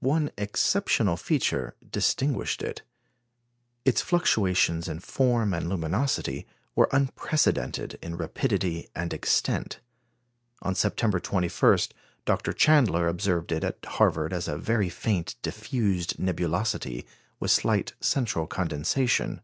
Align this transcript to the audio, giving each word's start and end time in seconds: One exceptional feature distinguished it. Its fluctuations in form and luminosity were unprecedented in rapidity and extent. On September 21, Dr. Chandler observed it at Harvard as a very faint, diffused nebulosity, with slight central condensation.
One 0.00 0.30
exceptional 0.38 1.18
feature 1.18 1.76
distinguished 1.86 2.62
it. 2.62 2.80
Its 3.84 4.00
fluctuations 4.00 4.88
in 4.88 5.00
form 5.00 5.52
and 5.52 5.68
luminosity 5.68 6.46
were 6.74 6.88
unprecedented 6.92 7.98
in 8.00 8.16
rapidity 8.16 8.88
and 8.94 9.12
extent. 9.12 9.80
On 10.62 10.74
September 10.74 11.20
21, 11.20 11.76
Dr. 12.24 12.54
Chandler 12.54 13.06
observed 13.06 13.52
it 13.52 13.62
at 13.62 13.84
Harvard 13.84 14.32
as 14.32 14.48
a 14.48 14.56
very 14.56 14.88
faint, 14.88 15.34
diffused 15.42 16.18
nebulosity, 16.18 17.06
with 17.38 17.50
slight 17.50 17.92
central 18.00 18.46
condensation. 18.46 19.42